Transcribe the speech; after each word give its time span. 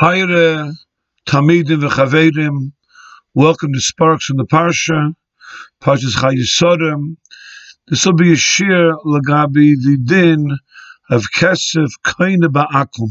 Hayre 0.00 0.72
Tamidim 1.28 1.82
v'Chavedim. 1.82 2.72
Welcome 3.34 3.74
to 3.74 3.80
Sparks 3.80 4.24
from 4.24 4.38
the 4.38 4.46
Parsha, 4.46 5.14
Parshas 5.82 6.16
Chayisodim. 6.16 7.18
This 7.86 8.06
will 8.06 8.14
be 8.14 8.32
a 8.32 8.36
shir 8.36 8.94
lagabi 9.04 9.74
the 9.76 9.98
din 10.02 10.56
of 11.10 11.24
Kesef 11.34 11.90
Kaina 12.02 12.46
Ba'akum. 12.46 13.10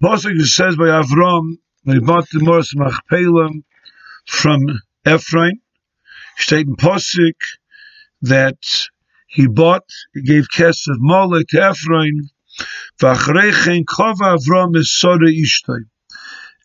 Pasuk 0.00 0.40
says 0.42 0.76
by 0.76 0.84
Avram, 0.84 1.56
they 1.84 1.98
bought 1.98 2.28
the 2.30 2.38
Mos 2.38 2.72
Machpelah 2.76 3.50
from 4.28 4.60
Efron. 5.04 5.54
State 6.36 6.68
in 6.68 6.76
Pasuk 6.76 7.34
that 8.22 8.62
he 9.26 9.48
bought, 9.48 9.90
he 10.14 10.22
gave 10.22 10.46
Kesef 10.54 10.94
Molech 10.98 11.48
to 11.48 11.56
Efron 11.56 12.28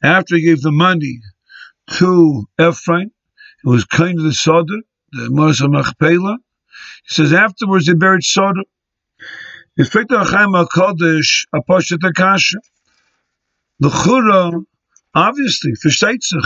after 0.03 0.35
he 0.35 0.41
gave 0.41 0.61
the 0.61 0.71
money 0.71 1.20
to 1.88 2.48
Efron, 2.59 3.05
it 3.05 3.11
was 3.63 3.85
kind 3.85 4.17
of 4.17 4.23
the 4.23 4.34
Soda, 4.34 4.81
the 5.12 5.29
Moshe 5.29 5.70
Machpelah. 5.70 6.38
He 7.07 7.13
says 7.13 7.34
afterwards 7.34 7.88
he 7.88 7.93
buried 7.93 8.23
Soda. 8.23 8.63
It's 9.77 9.89
Peter 9.89 10.23
Chaim 10.23 10.49
HaKodesh, 10.49 11.45
Aposhet 11.53 12.03
Akasha. 12.03 12.57
The 13.79 13.89
Chura, 13.89 14.63
obviously, 15.13 15.73
versteht 15.73 16.23
sich. 16.23 16.45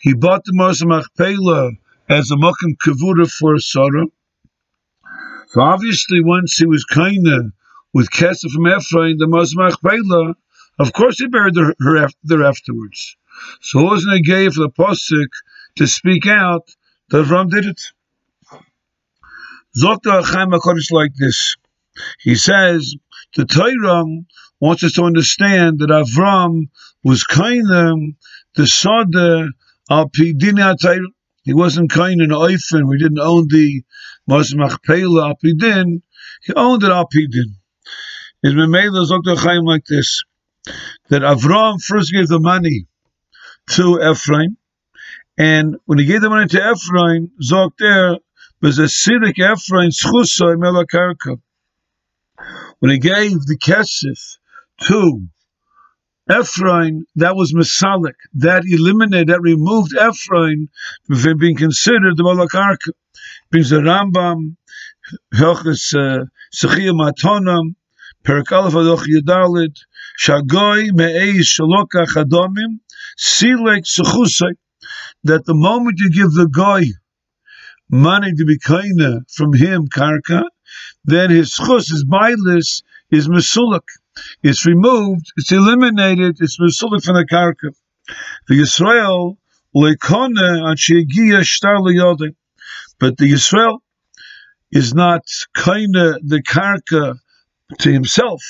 He 0.00 0.14
bought 0.14 0.44
the 0.44 0.52
Moshe 0.52 0.84
Machpelah 0.86 1.72
as 2.08 2.30
a 2.30 2.36
Mokim 2.36 2.76
Kavura 2.82 3.30
for 3.30 3.58
Soda. 3.58 4.06
So 5.48 5.60
obviously 5.60 6.20
once 6.20 6.56
he 6.56 6.66
was 6.66 6.84
kind 6.84 7.26
of 7.28 7.52
with 7.94 8.10
Kesef 8.10 8.50
from 8.50 8.64
Efron, 8.64 9.18
the 9.18 9.26
Mazmach 9.26 9.80
Bela, 9.80 10.34
of 10.78 10.92
course 10.92 11.18
he 11.18 11.28
buried 11.28 11.56
her, 11.56 11.74
her 11.78 12.08
there 12.24 12.42
afterwards. 12.42 13.16
So 13.60 13.80
it 13.80 13.84
wasn't 13.84 14.16
a 14.16 14.20
gay 14.20 14.48
for 14.48 14.60
the 14.60 14.70
Pasuk 14.70 15.28
to 15.76 15.86
speak 15.86 16.26
out 16.26 16.68
that 17.08 17.24
Avram 17.24 17.50
did 17.50 17.64
it. 17.66 17.80
Zokta 19.80 20.24
Chaim 20.24 20.50
HaKodesh 20.50 20.90
like 20.90 21.14
this. 21.14 21.56
He 22.20 22.34
says, 22.34 22.94
the 23.36 23.44
Torah 23.44 24.04
wants 24.60 24.82
us 24.84 24.92
to 24.92 25.04
understand 25.04 25.78
that 25.78 25.90
Avram 25.90 26.68
was 27.04 27.22
kind 27.24 28.16
the 28.54 28.66
Sada 28.66 29.48
al 29.90 30.08
Pidin 30.08 31.04
He 31.44 31.54
wasn't 31.54 31.90
kind 31.90 32.20
in 32.20 32.30
Oifen. 32.30 32.88
We 32.88 32.98
didn't 32.98 33.20
own 33.20 33.46
the 33.48 33.82
Mazmach 34.28 34.82
Pela 34.84 35.28
al. 35.28 35.36
He 35.42 36.52
owned 36.54 36.82
it 36.82 36.90
al 36.90 37.08
is 38.44 38.52
Memela 38.52 39.08
Dr. 39.08 39.40
Chaim 39.40 39.64
like 39.64 39.86
this 39.86 40.22
that 41.08 41.22
Avram 41.22 41.82
first 41.82 42.12
gave 42.12 42.28
the 42.28 42.38
money 42.38 42.86
to 43.70 43.98
Efron, 44.02 44.56
and 45.38 45.76
when 45.86 45.98
he 45.98 46.04
gave 46.04 46.20
the 46.20 46.28
money 46.28 46.46
to 46.48 46.58
Efron, 46.58 47.30
Zok 47.42 47.70
there 47.78 48.18
was 48.60 48.78
a 48.78 48.82
Siddiq 48.82 49.36
Efron 49.36 49.90
Schusa 49.90 50.56
Melakarka. 50.56 51.40
When 52.80 52.90
he 52.90 52.98
gave 52.98 53.32
the 53.32 53.56
Kesef 53.58 54.36
to 54.88 55.26
Efron, 56.30 57.04
that 57.16 57.34
was 57.36 57.54
Masalik. 57.54 58.14
That 58.34 58.64
eliminated, 58.66 59.28
that 59.28 59.40
removed 59.40 59.92
Efron 59.92 60.68
from 61.06 61.38
being 61.38 61.56
considered 61.56 62.16
the 62.18 62.24
Malakarka. 62.24 62.92
Brings 63.50 63.70
the 63.70 63.76
Rambam, 63.76 64.56
Hilchas 65.32 65.94
uh, 65.94 66.26
Sechiyah 66.54 66.92
Matonam, 66.92 67.74
Aleph 68.26 68.74
Adoch 68.74 69.04
Yedalit, 69.06 69.76
Shagoy 70.18 70.88
Me'ez 70.92 71.46
Shalokach 71.46 72.16
Adomim, 72.16 72.80
Silek 73.18 73.84
Sechusay, 73.84 74.54
that 75.24 75.44
the 75.44 75.54
moment 75.54 75.98
you 75.98 76.10
give 76.10 76.32
the 76.32 76.48
guy 76.48 76.84
money 77.90 78.32
to 78.32 78.44
be 78.46 78.58
kaina 78.58 79.30
from 79.30 79.52
him, 79.52 79.88
karka, 79.88 80.42
then 81.04 81.30
his 81.30 81.52
chus, 81.52 81.90
his 81.90 82.04
bailis, 82.06 82.82
is 83.10 83.28
mesulak. 83.28 83.86
It's 84.42 84.64
removed, 84.64 85.26
it's 85.36 85.52
eliminated, 85.52 86.38
it's 86.40 86.58
mesulak 86.58 87.04
from 87.04 87.16
the 87.16 87.26
karka. 87.30 87.74
The 88.48 88.54
Yisrael, 88.54 89.36
lekone 89.76 90.38
an 90.38 90.76
shtar. 91.44 92.34
But 92.98 93.18
the 93.18 93.32
Yisrael 93.32 93.80
is 94.72 94.94
not 94.94 95.26
kaina 95.54 96.18
the 96.22 96.42
karka 96.42 97.18
to 97.78 97.92
himself. 97.92 98.42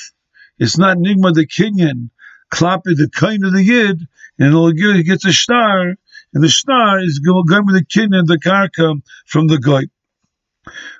It's 0.57 0.77
not 0.77 0.97
Nigma 0.97 1.33
the 1.33 1.47
Kinyan, 1.47 2.09
Klapi 2.51 2.95
the 2.95 3.09
kind 3.13 3.43
of 3.43 3.53
the 3.53 3.63
Yid, 3.63 4.01
and 4.39 4.95
he 4.97 5.03
gets 5.03 5.25
a 5.25 5.33
star, 5.33 5.95
and 6.33 6.43
the 6.43 6.49
star 6.49 6.99
is 6.99 7.19
going 7.19 7.65
with 7.65 7.75
the 7.75 7.85
Kinyan, 7.85 8.25
the 8.25 8.39
Karka 8.39 9.01
from 9.25 9.47
the 9.47 9.57
Goy. 9.57 9.83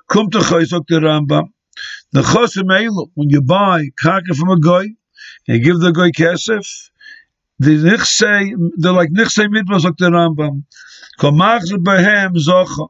Come 0.07 0.29
to 0.31 0.39
Chayzok 0.39 0.87
the 0.87 0.99
Rambam. 0.99 1.49
The 2.11 2.21
Chosim 2.21 3.09
when 3.15 3.29
you 3.29 3.41
buy 3.41 3.89
Karka 4.01 4.35
from 4.35 4.49
a 4.49 4.59
Goy, 4.59 4.87
and 5.47 5.63
give 5.63 5.79
the 5.79 5.91
Goy 5.91 6.11
Kesef, 6.11 6.89
the 7.59 7.77
Nichsei, 7.77 8.53
they're 8.77 8.91
like 8.91 9.09
Nichsei 9.11 9.47
Midvas 9.47 9.83
like 9.83 9.97
the 9.97 10.09
Rambam. 10.09 10.63
Komachz 11.19 11.71
Behem 11.71 12.35
Zocha, 12.35 12.89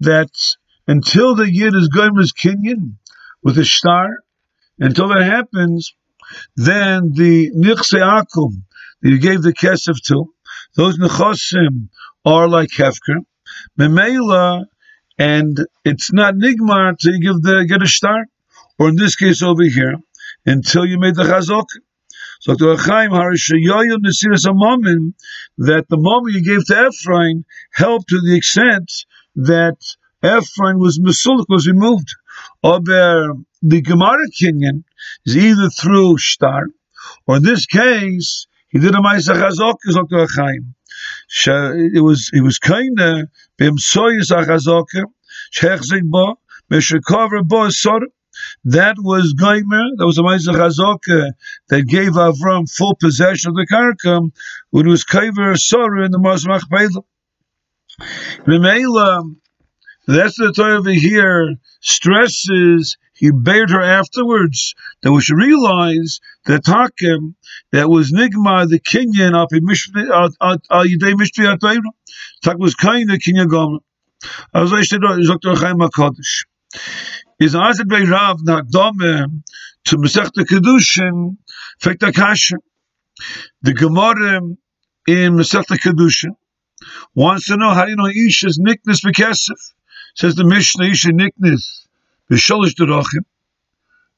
that 0.00 0.30
until 0.88 1.34
the 1.34 1.52
Yid 1.52 1.74
is 1.74 1.88
going 1.88 2.14
with 2.14 2.34
Kinyan, 2.34 2.94
with 3.42 3.58
a 3.58 3.64
star, 3.64 4.18
until 4.78 5.08
that 5.08 5.24
happens, 5.24 5.94
then 6.56 7.12
the 7.14 7.50
Nichse 7.50 8.00
Akum 8.00 8.62
that 9.02 9.10
you 9.10 9.18
gave 9.18 9.42
the 9.42 9.52
Kesef 9.52 10.02
to, 10.06 10.32
those 10.74 10.98
Nechosim 10.98 11.88
are 12.24 12.48
like 12.48 12.70
Hefker. 12.70 13.18
Memela, 13.78 14.64
and 15.18 15.58
it's 15.84 16.12
not 16.12 16.34
Nigmar 16.34 16.96
to 16.98 17.18
give 17.18 17.42
the 17.42 17.66
get 17.68 17.82
a 17.82 17.86
star, 17.86 18.26
or 18.78 18.88
in 18.88 18.96
this 18.96 19.16
case 19.16 19.42
over 19.42 19.62
here, 19.62 19.96
until 20.46 20.86
you 20.86 20.98
made 20.98 21.14
the 21.14 21.24
Chazok. 21.24 21.66
So 22.40 22.54
to 22.54 22.64
Achaim 22.64 23.10
Harishayoyim 23.10 23.98
Nesiris 23.98 25.12
that 25.58 25.88
the 25.88 25.96
moment 25.96 26.34
you 26.34 26.44
gave 26.44 26.66
to 26.66 26.90
Efron 26.90 27.44
helped 27.72 28.08
to 28.08 28.20
the 28.20 28.36
extent 28.36 28.90
that 29.36 29.76
Efron 30.22 30.78
was 30.78 30.98
Mesulik, 30.98 31.46
was 31.48 31.68
removed. 31.68 32.08
Ober 32.62 33.34
the 33.62 33.80
Gemara 33.80 34.28
Kinyan 34.30 34.84
is 35.24 35.36
either 35.36 35.70
through 35.70 36.18
Shtar, 36.18 36.66
or 37.26 37.36
in 37.36 37.42
this 37.42 37.66
case, 37.66 38.46
he 38.68 38.78
did 38.78 38.94
a 38.94 38.98
Maisa 38.98 39.34
Chazok, 39.34 39.76
Dr. 39.92 40.26
Chaim. 40.34 40.74
It 41.94 42.02
was, 42.02 42.30
it 42.32 42.42
was 42.42 42.58
kind 42.58 42.98
of, 43.00 43.28
Bim 43.56 43.76
Soyis 43.76 44.30
HaChazok, 44.30 44.86
Shechzik 45.54 46.04
Bo, 46.04 46.38
Meshikover 46.70 47.46
Bo 47.46 47.68
Sor, 47.70 48.00
that 48.64 48.96
was 48.98 49.34
Gaimer, 49.38 49.90
that 49.96 50.06
was 50.06 50.18
a 50.18 50.22
Maisa 50.22 50.54
Chazok 50.54 51.26
uh, 51.26 51.32
that 51.68 51.86
gave 51.86 52.12
Avram 52.12 52.70
full 52.70 52.96
possession 52.96 53.50
of 53.50 53.56
the 53.56 53.66
Karkam, 53.70 54.32
when 54.70 54.86
it 54.86 54.90
was 54.90 55.04
Kaiver 55.04 55.56
Sor 55.56 56.02
in 56.02 56.10
the 56.10 56.18
Mosmach. 56.18 56.62
Remela, 58.46 59.36
that's 60.06 60.36
the 60.36 60.52
Torah 60.52 60.78
over 60.78 60.90
here 60.90 61.54
stresses 61.80 62.96
he 63.22 63.30
buried 63.30 63.70
her 63.70 63.80
afterwards. 63.80 64.74
That 65.02 65.12
we 65.12 65.20
should 65.20 65.36
realize 65.36 66.18
that 66.46 66.64
Takim, 66.64 67.36
that 67.70 67.88
was 67.88 68.10
Nigma, 68.10 68.68
the 68.68 68.80
Kinyan, 68.80 69.32
al 69.32 69.48
Yidei 70.84 71.14
Mishpi 71.14 71.56
Atayra. 71.56 71.82
Tak 72.42 72.58
was 72.58 72.74
kind 72.74 73.08
of 73.12 73.20
Kenya 73.20 73.44
Goma. 73.44 73.78
As 74.52 74.72
I 74.72 74.82
said, 74.82 75.04
uh, 75.04 75.16
Dr. 75.24 75.54
Chaim 75.54 75.78
HaKadosh. 75.78 76.46
Is 77.38 77.54
Isaac 77.54 77.86
Bey 77.86 78.04
Rav 78.04 78.38
Nagdome 78.38 79.42
to 79.84 79.96
Masech 79.98 80.32
the 80.34 80.44
Kedushin, 80.44 81.36
Fekta 81.80 82.12
Kasha. 82.12 82.56
The 83.62 83.72
Gemara 83.72 84.40
in 85.06 85.34
Masech 85.34 85.66
the 85.68 85.78
Kedushin 85.78 86.34
wants 87.14 87.46
to 87.46 87.56
know 87.56 87.70
how 87.70 87.84
do 87.84 87.90
you 87.90 87.96
know 87.96 88.08
Isha's 88.08 88.58
nickness 88.58 88.98
for 88.98 89.12
Kesef. 89.12 89.72
Says 90.14 90.34
the 90.34 90.44
Mishnah, 90.44 90.86
Isha 90.86 91.12
nickness 91.12 91.86
B'sholish 92.30 92.74
derachim, 92.74 93.24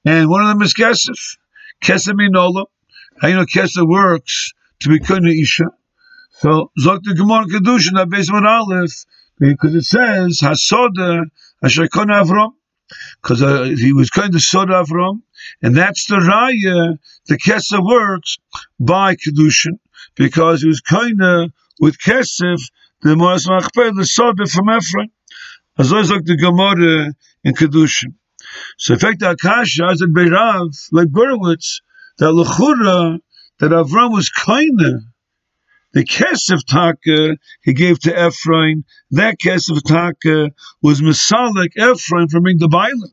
and 0.05 0.29
one 0.29 0.43
of 0.43 0.49
them 0.49 0.63
is 0.63 0.75
kesef. 0.75 1.37
Kesef 1.83 2.15
minola. 2.15 2.67
How 3.21 3.29
you 3.29 3.35
know 3.35 3.45
kesef 3.45 3.89
works 3.89 4.53
to 4.81 4.89
be 4.89 5.01
kuna 5.01 5.31
isha? 5.31 5.65
So 6.31 6.71
zok 6.79 7.01
the 7.03 7.15
Gemara 7.15 7.47
kedushin 7.47 7.97
on 7.99 8.47
aleph 8.47 9.05
because 9.39 9.75
it 9.75 9.85
says 9.85 10.41
hasoda 10.43 11.25
asher 11.63 11.89
kona 11.89 12.23
Avram 12.23 12.53
because 13.21 13.43
uh, 13.43 13.65
he 13.65 13.93
was 13.93 14.11
kind 14.11 14.35
of 14.35 14.43
soda 14.43 14.85
Avram, 14.85 15.23
and 15.63 15.77
that's 15.77 16.07
the 16.07 16.17
raya. 16.17 16.99
The 17.27 17.37
kesef 17.37 17.85
works 17.85 18.39
by 18.79 19.17
kedushin 19.17 19.79
because 20.15 20.63
he 20.63 20.69
was 20.69 20.81
kind 20.81 21.21
of 21.21 21.51
with 21.81 21.99
kesef 21.99 22.61
the 23.03 23.17
Moas 23.17 23.47
Machpeh 23.49 23.97
the 23.97 24.07
soda 24.07 24.47
from 24.47 24.67
Efron. 24.67 25.11
As 25.77 25.93
always, 25.93 26.11
like 26.11 26.25
the 26.25 26.37
Gemara 26.37 27.13
in 27.43 27.55
Kedushin. 27.55 28.15
So, 28.79 28.95
in 28.95 29.01
fact, 29.01 29.23
Akasha, 29.23 29.87
as 29.91 30.01
in 30.01 30.15
Beirav, 30.15 30.75
like 30.93 31.09
Berowitz, 31.09 31.81
that 32.19 32.27
Lechura, 32.27 33.19
that 33.59 33.71
Avram 33.71 34.13
was 34.13 34.29
kinder. 34.29 35.01
The 35.93 36.05
Kesef 36.05 36.65
Taka 36.67 37.37
he 37.63 37.73
gave 37.73 38.01
to 38.01 38.13
Efron. 38.13 38.85
That 39.13 39.39
Kesef 39.39 39.83
Taka 39.87 40.51
was 40.83 41.01
Masalik 41.01 41.75
Efron 41.77 42.31
from 42.31 42.45
being 42.45 42.59
the 42.59 42.69
Bailam. 42.69 43.13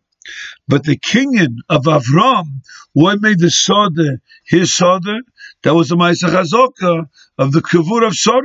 But 0.68 0.84
the 0.84 0.98
kinyan 0.98 1.58
of 1.70 1.84
Avram, 1.84 2.62
what 2.94 3.22
made 3.22 3.40
the 3.40 3.50
Soda 3.50 4.20
his 4.46 4.74
Soda? 4.74 5.20
That 5.64 5.74
was 5.76 5.90
the 5.90 5.96
Maisa 5.96 7.08
of 7.38 7.52
the 7.52 7.62
Kavur 7.62 8.06
of 8.06 8.16
Sor. 8.16 8.42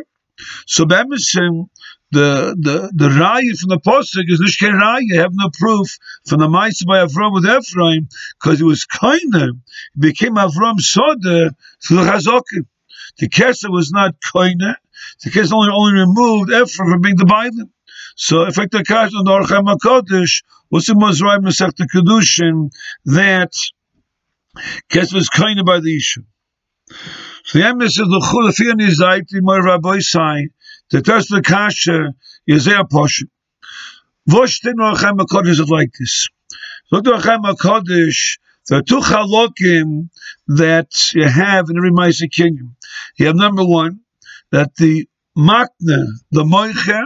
So 0.67 0.85
Bemishim, 0.85 1.69
the 2.13 2.57
the 2.59 2.93
the 2.95 3.09
raya 3.09 3.59
from 3.59 3.69
the 3.69 3.81
posuk 3.81 4.25
is 4.29 4.41
nishke 4.41 4.71
raya. 4.71 5.01
You 5.01 5.21
have 5.21 5.33
no 5.35 5.51
proof 5.53 5.99
from 6.27 6.41
the 6.41 6.49
Maisa 6.49 6.87
by 6.87 7.05
Avram 7.05 7.33
with 7.33 7.45
Efron 7.45 8.09
because 8.41 8.59
he 8.59 8.65
was 8.65 8.85
kinder. 8.85 9.49
He 9.95 10.01
became 10.01 10.35
Avram 10.35 10.81
Soda 10.81 11.55
through 11.85 12.05
the 12.05 12.11
Chazokim. 12.11 12.67
The 13.19 13.29
Kesser 13.29 13.71
was 13.71 13.91
not 13.91 14.15
kinder. 14.21 14.77
The 15.25 15.31
Kesser 15.31 15.53
only 15.53 15.73
only 15.73 16.01
removed 16.01 16.51
Efron 16.51 16.91
from 16.91 17.01
being 17.01 17.17
the 17.17 17.25
Bailim. 17.25 17.71
So, 18.15 18.47
if 18.47 18.59
I 18.59 18.67
take 18.67 18.91
on 18.91 19.25
the 19.25 19.31
Orchem 19.31 19.67
HaKodesh, 19.77 20.43
the 20.71 20.95
most 20.97 21.23
right 21.23 21.41
Masech 21.41 21.77
the 21.77 21.89
Kedushin 21.93 22.71
that 23.07 23.53
Kesser 24.91 25.15
was 25.15 25.29
kinder 25.29 25.65
by 25.65 25.81
the 25.81 25.97
issue. 25.97 26.23
So 27.47 27.59
the 27.59 27.65
emes 27.65 27.87
is 27.87 27.97
the 27.97 28.05
chul 28.05 28.71
ani 28.71 28.87
zayti 28.87 29.43
moy 29.43 29.59
rabbi 29.59 29.99
sai 30.01 30.49
the 30.91 31.03
test 31.03 31.29
the 31.31 31.43
kasha 31.43 32.15
is 32.47 32.67
a 32.67 32.85
portion. 32.85 33.31
Vosh 34.29 34.61
den 34.61 34.77
Orchem 34.77 35.19
HaKodesh 35.19 35.61
is 35.61 35.69
like 35.69 35.91
this. 35.99 36.29
So 36.89 37.01
the 37.01 37.13
Orchem 37.13 37.45
HaKodesh 37.45 38.39
there 38.69 38.81
are 38.81 38.83
two 38.83 38.99
chalokim 38.99 40.09
that 40.49 40.91
you 41.15 41.29
have 41.29 41.67
in 41.71 41.77
every 41.77 41.93
Maisa 41.93 42.31
kingdom. 42.31 42.77
You 43.17 43.27
have 43.27 43.37
number 43.37 43.65
one, 43.65 44.01
that 44.51 44.75
the 44.75 45.09
makna, 45.39 46.05
the 46.33 46.43
moicher, 46.43 47.05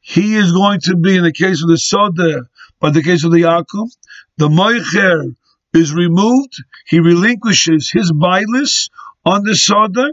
he 0.00 0.36
is 0.36 0.52
going 0.52 0.80
to 0.80 0.96
be 0.96 1.16
in 1.16 1.22
the 1.22 1.32
case 1.32 1.62
of 1.62 1.70
the 1.70 1.78
soda, 1.78 2.42
but 2.80 2.92
the 2.92 3.02
case 3.02 3.24
of 3.24 3.32
the 3.32 3.42
yakum, 3.42 3.88
the 4.36 4.48
moicher 4.48 5.34
is 5.72 5.94
removed, 5.94 6.62
he 6.86 7.00
relinquishes 7.00 7.90
his 7.90 8.12
bilis 8.12 8.90
on 9.24 9.42
the 9.44 9.56
soda, 9.56 10.12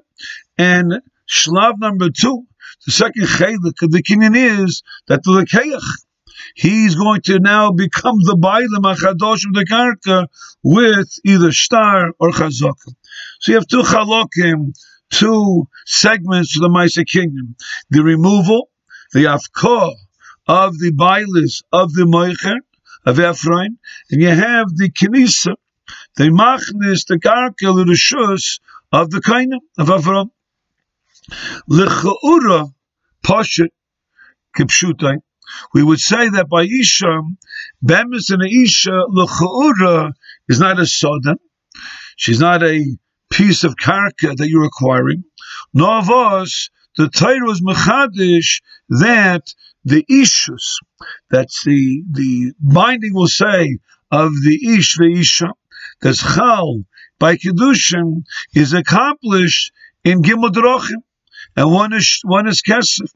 and 0.57 1.01
shlav 1.29 1.79
number 1.79 2.09
two, 2.09 2.45
the 2.86 2.92
second 2.92 3.28
chalik 3.28 3.81
of 3.83 3.92
the 3.92 4.01
kinyan 4.01 4.36
is 4.66 4.83
that 5.07 5.24
the 5.24 5.31
lekeach, 5.31 5.83
he's 6.56 6.95
going 6.95 7.22
to 7.22 7.39
now 7.39 7.72
become 7.72 8.18
the 8.19 8.36
Bailam 8.36 8.83
HaChadosh 8.83 9.45
of 9.48 9.54
the 9.54 9.66
Karka 9.69 10.28
with 10.63 11.10
either 11.25 11.51
star 11.51 12.12
or 12.19 12.31
Chazokim. 12.31 12.95
So 13.39 13.51
you 13.51 13.56
have 13.56 13.68
two 13.68 13.83
Chalokim, 13.83 14.74
two 15.10 15.68
segments 15.86 16.56
of 16.56 16.63
the 16.63 16.69
Maisa 16.69 17.06
kingdom. 17.06 17.56
The 17.89 18.04
removal, 18.04 18.69
the 19.13 19.25
Afko 19.25 19.94
of 20.48 20.80
the 20.80 20.92
Bailis 20.92 21.63
of 21.72 21.94
the 21.94 22.04
Moicher, 22.04 22.57
of 23.06 23.18
Efron, 23.18 23.78
and 24.12 24.22
you 24.22 24.30
have 24.30 24.68
the 24.75 24.89
Kenisa, 24.92 25.56
the 26.16 26.25
Machnis, 26.25 27.07
the 27.07 27.19
Karka, 27.19 27.75
the 27.75 27.86
Rishus 27.86 28.60
of 28.92 29.10
the 29.10 29.22
Kainam, 29.22 29.60
of 29.78 29.88
Efron. 29.88 30.30
L'cha'ura, 31.68 32.73
Poshet, 33.23 33.69
Kipshutai, 34.56 35.18
we 35.73 35.83
would 35.83 36.00
say 36.00 36.29
that 36.29 36.50
by 36.50 36.63
Isha, 36.63 37.21
Bemis 37.81 38.29
and 38.29 38.44
Isha, 38.44 39.06
L'cha'ura 39.09 40.13
is 40.50 40.59
not 40.59 40.79
a 40.79 40.85
soda. 40.85 41.35
She's 42.15 42.39
not 42.39 42.63
a 42.63 42.85
piece 43.29 43.63
of 43.63 43.75
karka 43.75 44.35
that 44.35 44.50
you're 44.50 44.65
acquiring. 44.65 45.23
Nor 45.73 46.01
us, 46.41 46.69
the 46.97 47.09
Torah 47.09 47.51
is 47.51 47.62
mechadish 47.62 48.62
that 48.89 49.44
the 49.85 50.03
ishus, 50.09 50.79
that's 51.29 51.63
the, 51.63 52.03
the 52.12 52.53
binding 52.59 53.13
will 53.13 53.27
say 53.27 53.79
of 54.12 54.31
the 54.44 54.75
ish, 54.75 54.97
the 54.97 55.19
isha, 55.19 55.50
because 56.00 56.19
chal, 56.19 56.83
by 57.19 57.38
kedushin, 57.38 58.23
is 58.53 58.73
accomplished 58.73 59.71
in 60.03 60.21
gimel 60.21 60.51
and 61.56 61.71
one 61.71 61.94
is, 61.94 62.21
one 62.24 62.48
is 62.48 62.62
kesef. 62.62 63.12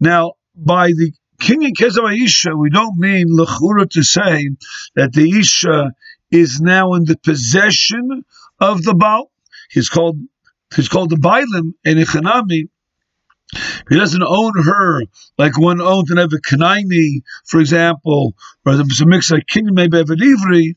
Now, 0.00 0.34
by 0.54 0.88
the 0.88 1.12
King 1.40 1.64
and 1.64 1.76
Kezav 1.76 2.24
Isha, 2.24 2.56
we 2.56 2.70
don't 2.70 2.98
mean 2.98 3.28
lechura 3.28 3.88
to 3.90 4.02
say 4.02 4.50
that 4.96 5.12
the 5.12 5.38
Isha 5.38 5.92
is 6.30 6.60
now 6.60 6.94
in 6.94 7.04
the 7.04 7.16
possession 7.16 8.24
of 8.60 8.82
the 8.82 8.94
Baal. 8.94 9.30
He's 9.70 9.88
called 9.88 10.18
he's 10.74 10.88
called 10.88 11.10
the 11.10 11.16
Bailim 11.16 11.74
in 11.84 11.98
Echanami. 11.98 12.68
He 13.88 13.96
doesn't 13.96 14.22
own 14.22 14.52
her 14.62 15.02
like 15.38 15.56
one 15.56 15.80
owns 15.80 16.10
an 16.10 16.18
Kanaini, 16.18 17.22
for 17.46 17.60
example, 17.60 18.34
or 18.66 18.76
there's 18.76 19.00
a 19.00 19.06
mix 19.06 19.30
like 19.30 19.46
Kinyan, 19.46 19.72
maybe 19.72 19.96
Ivri, 19.96 20.74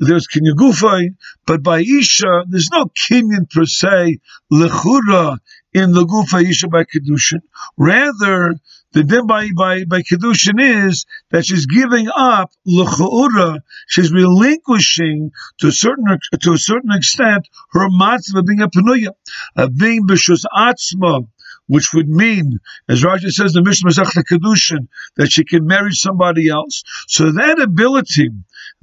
there's 0.00 0.26
Kinyan 0.28 0.54
Gufay, 0.54 1.14
but 1.46 1.62
by 1.62 1.80
Isha, 1.80 2.44
there's 2.48 2.68
no 2.70 2.84
Kinyan 2.84 3.48
per 3.48 3.64
se, 3.64 4.18
Lechura 4.52 5.38
in 5.72 5.92
the 5.92 6.04
Gufa 6.04 6.42
Isha 6.42 6.68
by 6.68 6.84
Kedushin. 6.84 7.40
Rather, 7.76 8.54
the 8.92 9.04
din 9.04 9.26
by, 9.26 9.48
by, 9.56 9.84
by 9.84 10.02
Kedushin 10.02 10.88
is 10.88 11.06
that 11.30 11.46
she's 11.46 11.66
giving 11.66 12.08
up 12.14 12.50
l'cha'ura, 12.66 13.60
she's 13.88 14.12
relinquishing 14.12 15.30
to 15.58 15.68
a 15.68 15.72
certain 15.72 16.18
to 16.40 16.52
a 16.52 16.58
certain 16.58 16.92
extent 16.92 17.48
her 17.72 17.88
matzah 17.88 18.38
of 18.38 18.46
being 18.46 18.60
a 18.60 18.68
penuya, 18.68 19.10
of 19.56 19.76
being 19.76 20.06
b'shus 20.06 20.44
atzma, 20.54 21.26
which 21.66 21.94
would 21.94 22.08
mean, 22.08 22.58
as 22.88 23.02
Rashi 23.02 23.30
says, 23.30 23.52
the 23.54 23.62
Mishnah 23.62 23.90
Masech 23.90 24.24
Kedushin, 24.30 24.88
that 25.16 25.32
she 25.32 25.44
can 25.44 25.66
marry 25.66 25.92
somebody 25.92 26.48
else. 26.48 26.82
So 27.08 27.32
that 27.32 27.60
ability, 27.60 28.28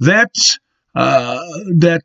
that 0.00 0.34
uh, 0.94 1.38
that 1.78 2.02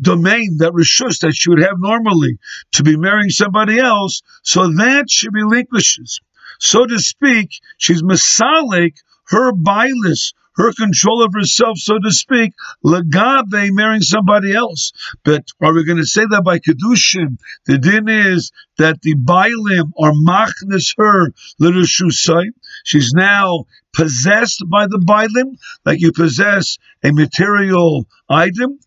domain, 0.00 0.58
that 0.58 0.72
rishus 0.72 1.20
that 1.20 1.32
she 1.34 1.50
would 1.50 1.62
have 1.62 1.78
normally 1.78 2.38
to 2.72 2.82
be 2.82 2.96
marrying 2.96 3.30
somebody 3.30 3.78
else, 3.78 4.22
so 4.42 4.68
that 4.68 5.06
she 5.08 5.28
relinquishes 5.30 6.20
so 6.58 6.86
to 6.86 6.98
speak, 6.98 7.60
she's 7.76 8.02
masalik, 8.02 8.96
her 9.28 9.52
bilis, 9.52 10.32
her 10.56 10.72
control 10.72 11.22
of 11.22 11.32
herself, 11.32 11.78
so 11.78 11.98
to 12.00 12.10
speak, 12.10 12.52
lagabe, 12.84 13.70
marrying 13.70 14.02
somebody 14.02 14.54
else. 14.54 14.92
But 15.24 15.44
are 15.62 15.72
we 15.72 15.84
going 15.84 15.98
to 15.98 16.06
say 16.06 16.26
that 16.28 16.42
by 16.44 16.58
kedushin? 16.58 17.38
The 17.66 17.78
din 17.78 18.08
is 18.08 18.50
that 18.76 19.00
the 19.02 19.14
bailim 19.14 19.92
are 19.96 20.12
machnes 20.12 20.94
her 20.98 21.32
little 21.60 21.82
shusai. 21.82 22.46
She's 22.84 23.12
now 23.14 23.66
possessed 23.94 24.64
by 24.68 24.88
the 24.88 24.98
bailim, 24.98 25.56
like 25.84 26.00
you 26.00 26.12
possess 26.12 26.78
a 27.04 27.12
material 27.12 28.06
item. 28.28 28.80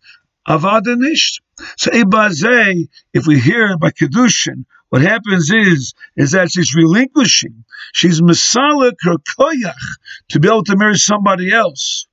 Avadanisht. 0.48 1.40
So 1.76 1.90
if 1.92 3.26
we 3.26 3.38
hear 3.38 3.76
by 3.78 3.90
kedushin, 3.90 4.64
what 4.88 5.02
happens 5.02 5.50
is, 5.50 5.94
is 6.16 6.32
that 6.32 6.50
she's 6.50 6.74
relinquishing. 6.74 7.64
She's 7.92 8.20
masalik 8.20 8.96
her 9.02 9.16
koyach 9.38 9.72
to 10.30 10.40
be 10.40 10.48
able 10.48 10.64
to 10.64 10.76
marry 10.76 10.96
somebody 10.96 11.52
else 11.52 12.06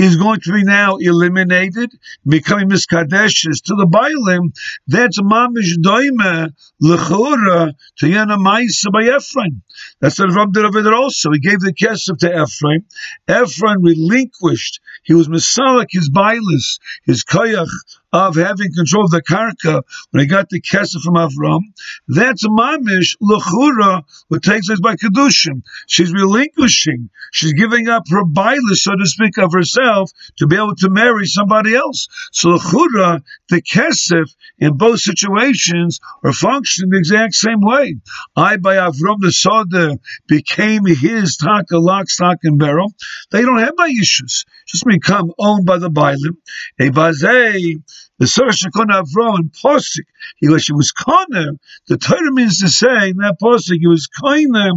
is 0.00 0.16
going 0.16 0.40
to 0.40 0.52
be 0.52 0.64
now 0.64 0.96
eliminated, 0.96 1.90
becoming 2.26 2.70
miskadeshes 2.70 3.62
to 3.62 3.74
the 3.74 3.86
Bailim, 3.86 4.56
that's 4.86 5.20
mamish 5.20 5.76
doime 5.78 6.54
lechura 6.82 7.74
to 7.98 8.06
yana 8.06 8.38
ma'isa 8.38 8.90
by 8.90 9.02
Efron. 9.02 9.60
That's 10.00 10.18
what 10.18 10.56
over 10.56 10.82
there 10.82 10.94
also. 10.94 11.32
He 11.32 11.40
gave 11.40 11.60
the 11.60 11.74
kesef 11.74 12.16
to 12.20 12.30
Efron. 12.30 12.84
Ephraim 13.28 13.82
relinquished. 13.82 14.80
He 15.02 15.12
was 15.12 15.28
misalik 15.28 15.88
his 15.90 16.08
bailis, 16.08 16.78
his 17.04 17.22
koyach 17.22 17.68
of 18.12 18.34
having 18.34 18.72
control 18.74 19.04
of 19.04 19.10
the 19.10 19.22
karka 19.22 19.82
when 20.10 20.20
he 20.20 20.26
got 20.26 20.48
the 20.48 20.60
kesef 20.60 21.00
from 21.02 21.14
Avram. 21.14 21.60
That's 22.08 22.46
mamish 22.46 23.16
lechura, 23.22 24.02
what 24.28 24.42
takes 24.42 24.66
place 24.66 24.80
by 24.80 24.96
kedushin. 24.96 25.62
She's 25.86 26.12
relinquishing. 26.12 27.10
She's 27.32 27.52
giving 27.52 27.88
up 27.88 28.04
her 28.10 28.24
bailis, 28.24 28.78
so 28.78 28.92
to 28.96 29.06
speak, 29.06 29.38
of 29.38 29.52
herself 29.52 30.10
to 30.38 30.46
be 30.46 30.56
able 30.56 30.74
to 30.76 30.90
marry 30.90 31.26
somebody 31.26 31.74
else. 31.74 32.08
So 32.32 32.50
lechura, 32.50 33.22
the 33.48 33.62
kesef 33.62 34.34
in 34.58 34.76
both 34.76 35.00
situations 35.00 36.00
are 36.24 36.32
functioning 36.32 36.90
the 36.90 36.98
exact 36.98 37.34
same 37.34 37.60
way. 37.60 37.96
I 38.36 38.56
by 38.56 38.76
Avram 38.76 39.20
the 39.20 39.32
Soda 39.32 39.98
became 40.26 40.84
his 40.84 41.36
taka 41.36 41.78
lock, 41.78 42.08
stock, 42.10 42.38
and 42.42 42.58
barrel. 42.58 42.92
They 43.30 43.42
don't 43.42 43.58
have 43.58 43.74
my 43.76 43.88
issues. 43.88 44.44
Just 44.66 44.84
become 44.84 45.32
owned 45.38 45.66
by 45.66 45.78
the 45.78 45.90
Bailim. 45.90 46.36
A 46.78 46.90
vazei 46.90 47.82
the 48.20 48.26
Surah 48.26 48.50
Shekon 48.50 48.90
Avro 48.90 49.38
in 49.38 49.48
Posik, 49.48 50.04
he 50.36 50.48
was, 50.50 50.62
she 50.64 50.74
was 50.74 50.92
Kona. 50.92 51.52
The 51.88 51.96
Torah 51.96 52.30
means 52.30 52.60
to 52.60 52.68
say 52.68 53.08
in 53.08 53.16
that 53.16 53.38
Posik, 53.42 53.78
he 53.80 53.86
was 53.86 54.08
Kona 54.08 54.72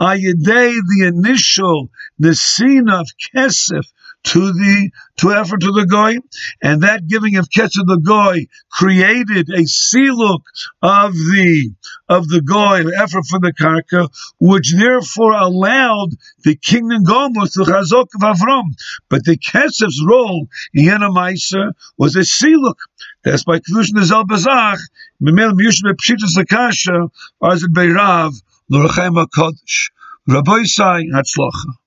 Ayadei, 0.00 0.72
the 0.72 1.06
initial 1.06 1.90
Nesina 2.20 3.02
of 3.02 3.10
Kesef 3.34 3.84
to 4.26 4.52
the 4.52 4.90
to 5.18 5.32
effort 5.32 5.60
to 5.60 5.70
the 5.72 5.86
goy, 5.86 6.16
and 6.60 6.82
that 6.82 7.06
giving 7.06 7.36
of 7.36 7.48
ketz 7.48 7.72
to 7.72 7.84
the 7.84 7.98
goy 7.98 8.46
created 8.70 9.48
a 9.50 9.62
siluk 9.62 10.42
of 10.82 11.12
the 11.12 11.70
of 12.08 12.28
the 12.28 12.40
goy 12.40 12.84
effort 13.02 13.24
for 13.26 13.38
the 13.38 13.52
karka, 13.52 14.08
which 14.40 14.74
therefore 14.76 15.32
allowed 15.32 16.10
the 16.44 16.56
kingdom 16.56 17.04
gomos 17.04 17.52
to 17.52 17.60
chazok 17.60 18.08
of 18.16 18.22
Avram. 18.22 18.64
But 19.08 19.24
the 19.24 19.36
ketzev's 19.36 20.02
role 20.04 20.48
in 20.74 20.86
Yenamaisa 20.86 21.72
was 21.96 22.16
a 22.16 22.20
siluk. 22.20 22.76
That's 23.22 23.44
by 23.44 23.60
conclusion 23.60 23.98
of 23.98 24.04
Zelbazach, 24.04 24.78
Memel 25.22 25.52
Miyush 25.52 25.82
Pshitas 25.82 26.36
Lakasha, 26.36 27.10
Azad 27.42 27.72
Beirav, 27.72 28.32
Lorachem 28.72 29.24
HaKodesh. 29.24 29.90
Rabbi 30.28 30.64
Sai 30.64 31.04
Hatzlacha. 31.14 31.85